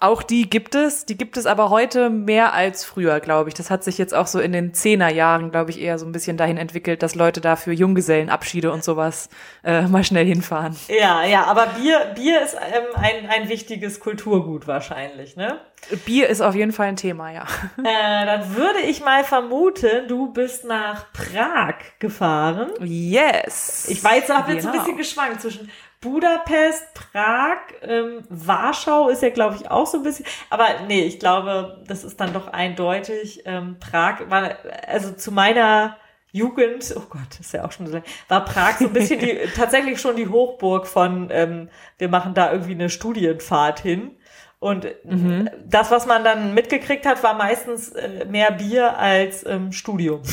Auch 0.01 0.23
die 0.23 0.49
gibt 0.49 0.75
es, 0.75 1.05
die 1.05 1.17
gibt 1.17 1.35
es 1.35 1.45
aber 1.45 1.69
heute 1.69 2.09
mehr 2.09 2.53
als 2.53 2.85
früher, 2.85 3.19
glaube 3.19 3.49
ich. 3.49 3.53
Das 3.55 3.69
hat 3.69 3.83
sich 3.83 3.97
jetzt 3.97 4.13
auch 4.13 4.27
so 4.27 4.39
in 4.39 4.53
den 4.53 4.73
Zehnerjahren, 4.73 5.51
glaube 5.51 5.71
ich, 5.71 5.81
eher 5.81 5.99
so 5.99 6.05
ein 6.05 6.13
bisschen 6.13 6.37
dahin 6.37 6.55
entwickelt, 6.55 7.03
dass 7.03 7.15
Leute 7.15 7.41
dafür 7.41 7.73
Junggesellenabschiede 7.73 8.71
und 8.71 8.81
sowas 8.81 9.27
äh, 9.61 9.81
mal 9.81 10.05
schnell 10.05 10.25
hinfahren. 10.25 10.73
Ja, 10.87 11.25
ja, 11.25 11.43
aber 11.43 11.67
Bier, 11.67 12.13
Bier 12.15 12.41
ist 12.41 12.53
ähm, 12.53 12.85
ein, 12.95 13.29
ein 13.29 13.49
wichtiges 13.49 13.99
Kulturgut 13.99 14.67
wahrscheinlich, 14.67 15.35
ne? 15.35 15.59
Bier 16.05 16.29
ist 16.29 16.39
auf 16.39 16.55
jeden 16.55 16.71
Fall 16.71 16.87
ein 16.87 16.95
Thema, 16.95 17.31
ja. 17.31 17.45
Äh, 17.77 18.25
dann 18.25 18.55
würde 18.55 18.79
ich 18.79 19.03
mal 19.03 19.25
vermuten, 19.25 20.07
du 20.07 20.31
bist 20.31 20.63
nach 20.63 21.11
Prag 21.11 21.75
gefahren. 21.99 22.69
Yes. 22.81 23.87
Ich 23.89 24.01
weiß, 24.01 24.29
habe 24.29 24.53
jetzt 24.53 24.61
genau. 24.61 24.73
ein 24.73 24.79
bisschen 24.79 24.97
geschwankt 24.97 25.41
zwischen 25.41 25.69
Budapest, 26.01 26.93
Prag, 26.93 27.57
ähm, 27.81 28.23
Warschau 28.29 29.09
ist 29.09 29.21
ja, 29.21 29.29
glaube 29.31 29.57
ich, 29.57 29.69
auch 29.69 29.85
so 29.85 29.97
ein 29.97 30.03
bisschen. 30.03 30.25
Aber 30.49 30.65
nee, 30.87 31.01
ich 31.01 31.19
glaube, 31.19 31.83
das 31.87 32.05
ist 32.05 32.21
dann 32.21 32.31
doch 32.31 32.47
eindeutig. 32.47 33.43
Ähm, 33.45 33.77
Prag 33.79 34.29
war, 34.29 34.57
also 34.87 35.11
zu 35.11 35.31
meiner 35.33 35.97
Jugend, 36.31 36.93
oh 36.95 37.03
Gott, 37.09 37.39
ist 37.39 37.53
ja 37.53 37.65
auch 37.65 37.71
schon 37.71 37.87
so 37.87 38.01
war 38.27 38.45
Prag 38.45 38.77
so 38.77 38.85
ein 38.85 38.93
bisschen 38.93 39.19
die, 39.19 39.39
tatsächlich 39.55 39.99
schon 39.99 40.15
die 40.15 40.29
Hochburg 40.29 40.87
von, 40.87 41.29
ähm, 41.31 41.69
wir 41.97 42.07
machen 42.07 42.33
da 42.33 42.51
irgendwie 42.51 42.73
eine 42.73 42.89
Studienfahrt 42.89 43.81
hin. 43.81 44.15
Und 44.59 44.87
mhm. 45.03 45.49
das, 45.65 45.89
was 45.91 46.05
man 46.05 46.23
dann 46.23 46.53
mitgekriegt 46.53 47.05
hat, 47.05 47.23
war 47.23 47.33
meistens 47.33 47.89
äh, 47.89 48.25
mehr 48.25 48.51
Bier 48.51 48.97
als 48.97 49.45
ähm, 49.45 49.71
Studium. 49.71 50.21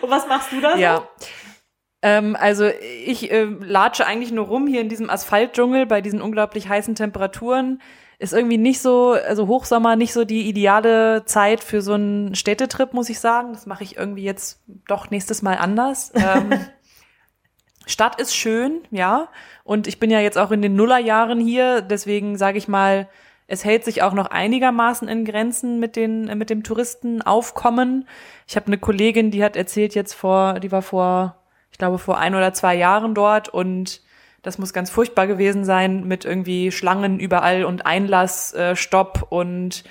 Und 0.00 0.10
was 0.10 0.26
machst 0.26 0.50
du 0.52 0.60
da 0.60 0.72
so? 0.72 0.78
Ja. 0.78 1.08
Ähm, 2.02 2.36
also 2.38 2.68
ich 3.06 3.30
äh, 3.30 3.44
latsche 3.44 4.06
eigentlich 4.06 4.32
nur 4.32 4.46
rum 4.46 4.66
hier 4.66 4.80
in 4.80 4.88
diesem 4.88 5.08
Asphaltdschungel 5.08 5.86
bei 5.86 6.00
diesen 6.00 6.20
unglaublich 6.20 6.68
heißen 6.68 6.94
Temperaturen 6.94 7.80
ist 8.22 8.32
irgendwie 8.32 8.58
nicht 8.58 8.80
so, 8.80 9.12
also 9.12 9.48
Hochsommer 9.48 9.96
nicht 9.96 10.12
so 10.12 10.24
die 10.24 10.48
ideale 10.48 11.24
Zeit 11.24 11.62
für 11.62 11.82
so 11.82 11.94
einen 11.94 12.36
Städtetrip, 12.36 12.92
muss 12.94 13.10
ich 13.10 13.18
sagen. 13.18 13.52
Das 13.52 13.66
mache 13.66 13.82
ich 13.82 13.96
irgendwie 13.96 14.22
jetzt 14.22 14.62
doch 14.86 15.10
nächstes 15.10 15.42
Mal 15.42 15.56
anders. 15.58 16.12
Ähm, 16.22 16.52
Stadt 17.84 18.20
ist 18.20 18.36
schön, 18.36 18.82
ja. 18.92 19.28
Und 19.64 19.88
ich 19.88 19.98
bin 19.98 20.08
ja 20.08 20.20
jetzt 20.20 20.38
auch 20.38 20.52
in 20.52 20.62
den 20.62 20.76
Nullerjahren 20.76 21.40
hier, 21.40 21.80
deswegen 21.80 22.38
sage 22.38 22.56
ich 22.56 22.68
mal, 22.68 23.08
es 23.48 23.64
hält 23.64 23.84
sich 23.84 24.02
auch 24.02 24.12
noch 24.12 24.26
einigermaßen 24.26 25.08
in 25.08 25.24
Grenzen 25.24 25.80
mit 25.80 25.96
den 25.96 26.26
mit 26.38 26.48
dem 26.48 26.62
Touristenaufkommen. 26.62 28.06
Ich 28.46 28.54
habe 28.54 28.68
eine 28.68 28.78
Kollegin, 28.78 29.32
die 29.32 29.42
hat 29.42 29.56
erzählt 29.56 29.96
jetzt 29.96 30.14
vor, 30.14 30.60
die 30.60 30.70
war 30.70 30.82
vor, 30.82 31.41
ich 31.72 31.78
glaube 31.78 31.98
vor 31.98 32.18
ein 32.18 32.34
oder 32.34 32.54
zwei 32.54 32.74
Jahren 32.76 33.14
dort 33.14 33.48
und 33.48 34.00
das 34.42 34.58
muss 34.58 34.72
ganz 34.72 34.90
furchtbar 34.90 35.26
gewesen 35.26 35.64
sein 35.64 36.04
mit 36.04 36.24
irgendwie 36.24 36.72
Schlangen 36.72 37.18
überall 37.18 37.64
und 37.64 37.86
Einlassstopp 37.86 39.18
äh, 39.22 39.34
und 39.34 39.84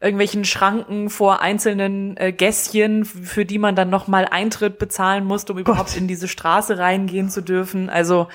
irgendwelchen 0.00 0.44
Schranken 0.44 1.10
vor 1.10 1.42
einzelnen 1.42 2.16
äh, 2.16 2.32
Gässchen, 2.32 3.04
für 3.04 3.44
die 3.44 3.58
man 3.58 3.76
dann 3.76 3.90
nochmal 3.90 4.26
Eintritt 4.30 4.78
bezahlen 4.78 5.24
musste, 5.24 5.52
um 5.52 5.58
Gott. 5.58 5.68
überhaupt 5.68 5.96
in 5.96 6.08
diese 6.08 6.28
Straße 6.28 6.78
reingehen 6.78 7.28
zu 7.28 7.42
dürfen. 7.42 7.90
Also 7.90 8.28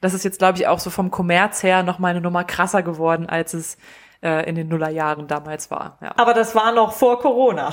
das 0.00 0.14
ist 0.14 0.24
jetzt, 0.24 0.38
glaube 0.38 0.58
ich, 0.58 0.66
auch 0.66 0.80
so 0.80 0.90
vom 0.90 1.10
Kommerz 1.10 1.62
her 1.62 1.82
nochmal 1.82 2.10
eine 2.10 2.20
Nummer 2.20 2.44
krasser 2.44 2.82
geworden, 2.82 3.28
als 3.28 3.54
es 3.54 3.76
äh, 4.22 4.48
in 4.48 4.56
den 4.56 4.68
Nullerjahren 4.68 5.28
damals 5.28 5.70
war. 5.70 5.98
Ja. 6.00 6.12
Aber 6.16 6.34
das 6.34 6.54
war 6.54 6.72
noch 6.72 6.92
vor 6.92 7.20
Corona. 7.20 7.72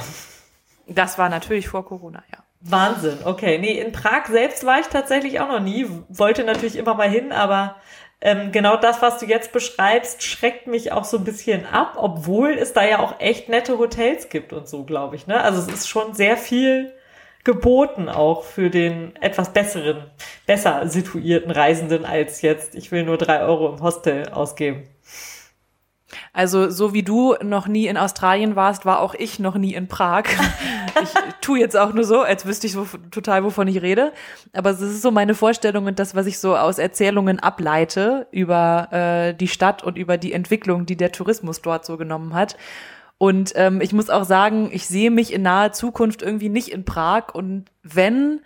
Das 0.87 1.17
war 1.17 1.29
natürlich 1.29 1.67
vor 1.69 1.85
Corona, 1.85 2.23
ja. 2.31 2.42
Wahnsinn, 2.65 3.17
okay. 3.25 3.57
Nee, 3.57 3.79
in 3.79 3.91
Prag 3.91 4.27
selbst 4.27 4.65
war 4.65 4.79
ich 4.79 4.87
tatsächlich 4.87 5.39
auch 5.41 5.49
noch 5.49 5.59
nie. 5.59 5.85
Wollte 6.07 6.43
natürlich 6.43 6.77
immer 6.77 6.93
mal 6.93 7.09
hin, 7.09 7.33
aber 7.33 7.75
ähm, 8.21 8.53
genau 8.53 8.77
das, 8.77 9.01
was 9.01 9.19
du 9.19 9.25
jetzt 9.25 9.51
beschreibst, 9.51 10.23
schreckt 10.23 10.67
mich 10.67 10.93
auch 10.93 11.03
so 11.03 11.17
ein 11.17 11.25
bisschen 11.25 11.65
ab, 11.65 11.95
obwohl 11.97 12.51
es 12.51 12.71
da 12.71 12.85
ja 12.85 12.99
auch 12.99 13.19
echt 13.19 13.49
nette 13.49 13.77
Hotels 13.77 14.29
gibt 14.29 14.53
und 14.53 14.69
so, 14.69 14.85
glaube 14.85 15.17
ich. 15.17 15.27
Ne? 15.27 15.41
Also 15.41 15.59
es 15.59 15.67
ist 15.67 15.89
schon 15.89 16.13
sehr 16.13 16.37
viel 16.37 16.93
geboten 17.43 18.07
auch 18.07 18.43
für 18.43 18.69
den 18.69 19.13
etwas 19.17 19.51
besseren, 19.51 20.09
besser 20.45 20.87
situierten 20.87 21.51
Reisenden 21.51 22.05
als 22.05 22.41
jetzt, 22.41 22.75
ich 22.75 22.93
will 22.93 23.03
nur 23.03 23.17
drei 23.17 23.41
Euro 23.41 23.73
im 23.73 23.81
Hostel 23.81 24.29
ausgeben. 24.29 24.83
Also 26.33 26.71
so 26.71 26.95
wie 26.95 27.03
du 27.03 27.35
noch 27.43 27.67
nie 27.67 27.85
in 27.85 27.95
Australien 27.95 28.55
warst, 28.55 28.85
war 28.85 28.99
auch 28.99 29.13
ich 29.13 29.37
noch 29.37 29.55
nie 29.55 29.75
in 29.75 29.87
Prag. 29.87 30.23
ich 31.03 31.09
tue 31.41 31.59
jetzt 31.59 31.77
auch 31.77 31.93
nur 31.93 32.05
so, 32.05 32.21
als 32.21 32.47
wüsste 32.47 32.65
ich 32.65 32.73
so 32.73 32.87
total, 33.11 33.43
wovon 33.43 33.67
ich 33.67 33.83
rede. 33.83 34.11
Aber 34.51 34.71
es 34.71 34.81
ist 34.81 35.03
so 35.03 35.11
meine 35.11 35.35
Vorstellung 35.35 35.85
und 35.85 35.99
das, 35.99 36.15
was 36.15 36.25
ich 36.25 36.39
so 36.39 36.57
aus 36.57 36.79
Erzählungen 36.79 37.39
ableite 37.39 38.25
über 38.31 38.87
äh, 38.91 39.33
die 39.35 39.47
Stadt 39.47 39.83
und 39.83 39.95
über 39.95 40.17
die 40.17 40.33
Entwicklung, 40.33 40.87
die 40.87 40.97
der 40.97 41.11
Tourismus 41.11 41.61
dort 41.61 41.85
so 41.85 41.97
genommen 41.97 42.33
hat. 42.33 42.57
Und 43.19 43.53
ähm, 43.55 43.79
ich 43.79 43.93
muss 43.93 44.09
auch 44.09 44.23
sagen, 44.23 44.69
ich 44.73 44.87
sehe 44.87 45.11
mich 45.11 45.31
in 45.31 45.43
naher 45.43 45.71
Zukunft 45.71 46.23
irgendwie 46.23 46.49
nicht 46.49 46.69
in 46.69 46.83
Prag. 46.83 47.33
Und 47.33 47.65
wenn, 47.83 48.41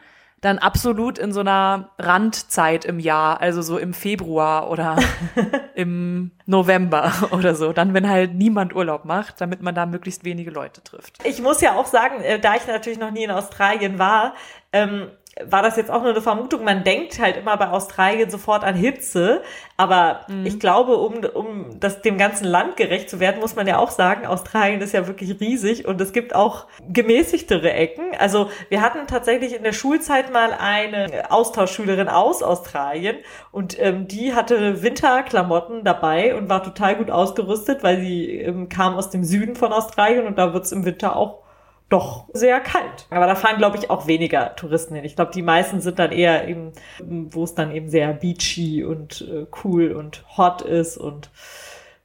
dann 0.48 0.60
absolut 0.60 1.20
in 1.20 1.34
so 1.34 1.42
einer 1.42 1.89
Randzeit 2.00 2.86
im 2.86 3.00
Jahr, 3.00 3.42
also 3.42 3.62
so 3.62 3.77
im 3.77 3.94
Februar 3.94 4.70
oder 4.70 4.98
im 5.75 6.32
November 6.46 7.12
oder 7.32 7.54
so. 7.54 7.74
Dann, 7.74 7.94
wenn 7.94 8.10
halt 8.10 8.34
niemand 8.34 8.74
Urlaub 8.74 9.06
macht, 9.06 9.42
damit 9.42 9.62
man 9.62 9.75
da 9.75 9.86
möglichst 9.86 10.24
wenige 10.24 10.50
Leute 10.50 10.82
trifft. 10.84 11.18
Ich 11.25 11.42
muss 11.42 11.62
ja 11.62 11.75
auch 11.75 11.86
sagen, 11.86 12.22
äh, 12.22 12.39
da 12.39 12.56
ich 12.56 12.66
natürlich 12.66 12.98
noch 12.98 13.12
nie 13.12 13.25
in 13.25 13.32
Australien 13.32 14.00
war, 14.00 14.34
ähm, 14.72 15.10
war 15.46 15.62
das 15.62 15.77
jetzt 15.77 15.91
auch 15.91 16.01
nur 16.01 16.12
eine 16.12 16.22
Vermutung. 16.22 16.63
Man 16.63 16.84
denkt 16.84 17.20
halt 17.20 17.38
immer 17.38 17.58
bei 17.58 17.70
Australien 17.70 18.29
sofort 18.29 18.63
an 18.63 18.75
Hitze, 18.75 19.41
aber 19.75 20.22
mhm. 20.27 20.46
ich 20.46 20.60
glaube, 20.60 20.98
um, 20.98 21.24
um 21.34 21.79
das 21.79 22.01
dem 22.01 22.17
ganzen 22.17 22.46
Land 22.46 22.77
gerecht 22.77 23.10
zu 23.10 23.20
werden, 23.20 23.39
muss 23.39 23.56
man 23.56 23.67
ja 23.67 23.77
auch 23.77 23.91
sagen, 23.91 24.25
Australien 24.25 24.82
ist 24.82 24.94
ja 24.94 25.08
wirklich 25.08 25.39
riesig 25.39 25.86
und 25.86 26.01
es 26.01 26.13
gibt 26.13 26.36
auch 26.36 26.65
gemäßigtere 26.89 27.72
Ecken. 27.72 28.15
Also 28.17 28.50
wir 28.70 28.82
hatten 28.82 29.08
tatsächlich 29.08 29.56
in 29.56 29.63
der 29.63 29.74
Schulzeit 29.74 30.32
mal 30.32 30.53
eine 30.53 31.32
Austauschschülerin 31.32 32.10
aus 32.10 32.41
Australien 32.41 33.17
und 33.51 33.79
ähm, 33.79 34.08
die 34.08 34.34
hatte 34.34 34.82
Winterklamotten 34.82 35.84
dabei 35.84 36.36
und 36.36 36.50
war 36.50 36.63
total 36.63 36.96
gut 36.96 37.12
ausgerüstet, 37.12 37.84
weil 37.84 38.01
sie 38.01 38.39
ähm, 38.39 38.70
kam 38.70 38.96
aus 38.96 39.10
dem 39.10 39.24
Süden 39.24 39.56
von 39.56 39.74
Australien 39.74 40.25
und 40.25 40.38
da 40.38 40.53
wird's 40.53 40.72
im 40.72 40.86
Winter 40.86 41.15
auch 41.15 41.47
doch 41.89 42.25
sehr 42.34 42.60
kalt. 42.60 43.08
Aber 43.10 43.27
da 43.27 43.36
fahren, 43.36 43.58
glaube 43.58 43.77
ich, 43.77 43.89
auch 43.89 44.08
weniger 44.08 44.56
Touristen 44.56 44.96
hin. 44.96 45.06
Ich 45.06 45.15
glaube, 45.15 45.32
die 45.34 45.41
meisten 45.41 45.79
sind 45.79 46.00
dann 46.00 46.12
eher 46.12 46.48
eben, 46.48 46.74
wo 47.00 47.44
es 47.44 47.56
dann 47.56 47.72
eben 47.72 47.89
sehr 47.89 48.13
beachy 48.13 48.84
und 48.84 49.22
äh, 49.22 49.48
cool 49.63 49.91
und 49.94 50.25
hot 50.38 50.62
ist 50.62 50.98
und 50.98 51.29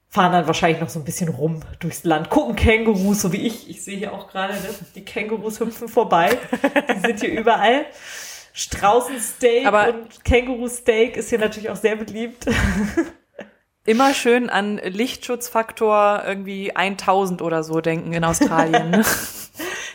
fahren 0.08 0.32
dann 0.32 0.46
wahrscheinlich 0.46 0.80
noch 0.80 0.90
so 0.90 1.00
ein 1.00 1.04
bisschen 1.04 1.30
rum 1.30 1.60
durchs 1.80 2.04
Land, 2.04 2.28
gucken 2.28 2.54
Kängurus, 2.54 3.22
so 3.22 3.32
wie 3.32 3.46
ich. 3.46 3.70
Ich 3.70 3.82
sehe 3.82 3.96
hier 3.96 4.12
auch 4.12 4.28
gerade, 4.28 4.52
ne? 4.52 4.68
die 4.94 5.04
Kängurus 5.04 5.58
hüpfen 5.58 5.88
vorbei. 5.88 6.36
Die 6.94 7.00
sind 7.00 7.20
hier 7.20 7.32
überall. 7.32 7.86
Straußensteak 8.52 9.66
Aber 9.66 9.88
und 9.88 10.24
Kängurusteak 10.24 11.16
ist 11.16 11.30
hier 11.30 11.38
natürlich 11.38 11.70
auch 11.70 11.76
sehr 11.76 11.96
beliebt. 11.96 12.46
Immer 13.84 14.14
schön 14.14 14.50
an 14.50 14.76
Lichtschutzfaktor 14.76 16.22
irgendwie 16.26 16.76
1000 16.76 17.42
oder 17.42 17.64
so 17.64 17.80
denken 17.80 18.12
in 18.12 18.24
Australien. 18.24 19.04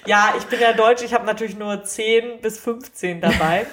Ja, 0.07 0.33
ich 0.37 0.45
bin 0.45 0.59
ja 0.59 0.73
deutsch, 0.73 1.03
ich 1.03 1.13
habe 1.13 1.25
natürlich 1.25 1.57
nur 1.57 1.83
10 1.83 2.41
bis 2.41 2.59
15 2.59 3.21
dabei. 3.21 3.67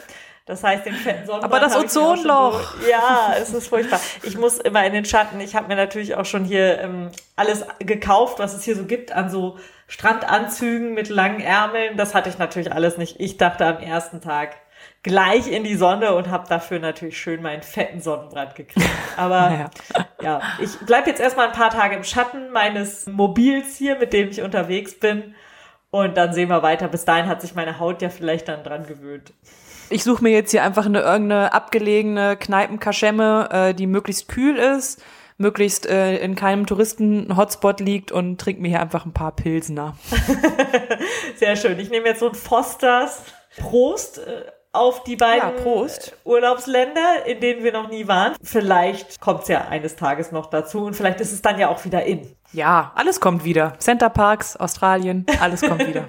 Das 0.46 0.62
heißt, 0.62 0.84
den 0.84 0.94
fetten 0.94 1.24
Sonnenbrand. 1.26 1.54
Aber 1.54 1.60
das 1.60 1.74
Ozonloch. 1.74 2.74
Ja, 2.90 3.34
es 3.40 3.54
ist 3.54 3.68
furchtbar. 3.68 3.98
Ich 4.24 4.36
muss 4.36 4.58
immer 4.58 4.84
in 4.84 4.92
den 4.92 5.06
Schatten. 5.06 5.40
Ich 5.40 5.56
habe 5.56 5.68
mir 5.68 5.76
natürlich 5.76 6.16
auch 6.16 6.26
schon 6.26 6.44
hier 6.44 6.80
ähm, 6.80 7.10
alles 7.34 7.64
gekauft, 7.78 8.40
was 8.40 8.52
es 8.52 8.62
hier 8.62 8.76
so 8.76 8.84
gibt 8.84 9.12
an 9.12 9.30
so 9.30 9.56
Strandanzügen 9.86 10.92
mit 10.92 11.08
langen 11.08 11.40
Ärmeln. 11.40 11.96
Das 11.96 12.14
hatte 12.14 12.28
ich 12.28 12.36
natürlich 12.36 12.72
alles 12.72 12.98
nicht. 12.98 13.20
Ich 13.20 13.38
dachte 13.38 13.64
am 13.64 13.78
ersten 13.78 14.20
Tag, 14.20 14.56
gleich 15.02 15.50
in 15.50 15.64
die 15.64 15.76
Sonne 15.76 16.14
und 16.14 16.28
habe 16.28 16.46
dafür 16.48 16.78
natürlich 16.78 17.16
schön 17.16 17.40
meinen 17.40 17.62
fetten 17.62 18.02
Sonnenbrand 18.02 18.54
gekriegt. 18.54 18.86
Aber 19.16 19.70
ja, 19.94 20.06
ja 20.20 20.40
ich 20.60 20.76
bleib 20.84 21.06
jetzt 21.06 21.20
erstmal 21.20 21.46
ein 21.46 21.52
paar 21.52 21.70
Tage 21.70 21.96
im 21.96 22.04
Schatten 22.04 22.50
meines 22.50 23.06
Mobils 23.06 23.76
hier, 23.76 23.96
mit 23.96 24.12
dem 24.12 24.28
ich 24.28 24.42
unterwegs 24.42 24.98
bin. 24.98 25.34
Und 25.94 26.16
dann 26.16 26.32
sehen 26.32 26.48
wir 26.48 26.64
weiter. 26.64 26.88
Bis 26.88 27.04
dahin 27.04 27.28
hat 27.28 27.40
sich 27.40 27.54
meine 27.54 27.78
Haut 27.78 28.02
ja 28.02 28.08
vielleicht 28.08 28.48
dann 28.48 28.64
dran 28.64 28.84
gewöhnt. 28.84 29.32
Ich 29.90 30.02
suche 30.02 30.24
mir 30.24 30.30
jetzt 30.30 30.50
hier 30.50 30.64
einfach 30.64 30.86
eine 30.86 31.02
irgendeine 31.02 31.52
abgelegene 31.52 32.36
Kneipenkaschemme, 32.36 33.48
äh, 33.52 33.74
die 33.74 33.86
möglichst 33.86 34.26
kühl 34.26 34.56
ist, 34.56 35.00
möglichst 35.38 35.86
äh, 35.86 36.16
in 36.16 36.34
keinem 36.34 36.66
Touristen-Hotspot 36.66 37.78
liegt 37.78 38.10
und 38.10 38.40
trinke 38.40 38.60
mir 38.60 38.70
hier 38.70 38.80
einfach 38.80 39.06
ein 39.06 39.12
paar 39.12 39.36
Pilsner. 39.36 39.96
Sehr 41.36 41.54
schön. 41.54 41.78
Ich 41.78 41.90
nehme 41.90 42.08
jetzt 42.08 42.18
so 42.18 42.28
ein 42.28 42.34
Fosters. 42.34 43.22
Prost. 43.56 44.20
Auf 44.74 45.04
die 45.04 45.16
beiden 45.16 45.64
ja, 45.64 45.90
Urlaubsländer, 46.24 47.26
in 47.26 47.40
denen 47.40 47.62
wir 47.62 47.72
noch 47.72 47.88
nie 47.88 48.08
waren. 48.08 48.34
Vielleicht 48.42 49.20
kommt 49.20 49.42
es 49.42 49.48
ja 49.48 49.68
eines 49.68 49.96
Tages 49.96 50.32
noch 50.32 50.46
dazu 50.46 50.84
und 50.84 50.94
vielleicht 50.94 51.20
ist 51.20 51.32
es 51.32 51.42
dann 51.42 51.58
ja 51.58 51.68
auch 51.68 51.84
wieder 51.84 52.04
in. 52.04 52.36
Ja, 52.52 52.92
alles 52.94 53.20
kommt 53.20 53.44
wieder. 53.44 53.74
Center 53.78 54.10
Parks, 54.10 54.56
Australien, 54.56 55.26
alles 55.40 55.62
kommt 55.62 55.86
wieder. 55.86 56.04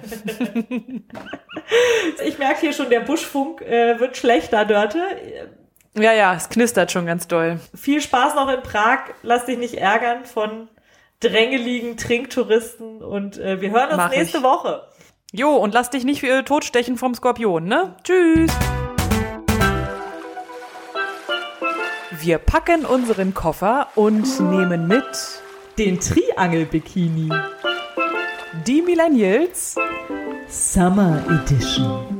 ich 2.24 2.38
merke 2.38 2.60
hier 2.60 2.72
schon, 2.72 2.90
der 2.90 3.00
Buschfunk 3.00 3.62
äh, 3.62 3.98
wird 3.98 4.16
schlechter, 4.16 4.64
Dörte. 4.64 5.02
Ja, 5.94 6.12
ja, 6.12 6.34
es 6.34 6.48
knistert 6.48 6.92
schon 6.92 7.06
ganz 7.06 7.26
doll. 7.26 7.58
Viel 7.74 8.00
Spaß 8.00 8.34
noch 8.34 8.48
in 8.48 8.62
Prag. 8.62 8.98
Lass 9.22 9.46
dich 9.46 9.58
nicht 9.58 9.74
ärgern 9.74 10.26
von 10.26 10.68
drängeligen 11.20 11.96
Trinktouristen 11.96 13.02
und 13.02 13.38
äh, 13.38 13.60
wir 13.60 13.70
hören 13.70 13.88
uns 13.88 13.96
Mach 13.96 14.10
nächste 14.10 14.38
ich. 14.38 14.44
Woche. 14.44 14.82
Jo, 15.32 15.56
und 15.56 15.74
lass 15.74 15.90
dich 15.90 16.04
nicht 16.04 16.20
für 16.20 16.44
totstechen 16.44 16.96
vom 16.96 17.14
Skorpion, 17.14 17.64
ne? 17.64 17.96
Tschüss. 18.04 18.52
Wir 22.20 22.38
packen 22.38 22.86
unseren 22.86 23.34
Koffer 23.34 23.88
und 23.96 24.40
nehmen 24.40 24.86
mit 24.86 25.04
den 25.78 25.98
Triangel-Bikini. 26.00 27.28
Die 28.66 28.82
Millennials 28.82 29.74
Summer 30.48 31.22
Edition. 31.28 32.15